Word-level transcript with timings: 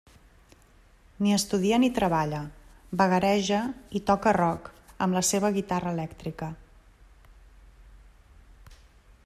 Ni 1.25 1.33
estudia 1.33 1.77
ni 1.81 1.89
treballa; 1.97 2.39
vagareja 3.01 3.59
i 3.99 4.01
toca 4.07 4.35
rock 4.39 4.73
amb 5.07 5.19
la 5.19 5.23
seva 5.29 5.51
guitarra 5.59 5.95
elèctrica. 5.97 6.49